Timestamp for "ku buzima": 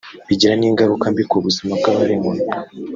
1.29-1.71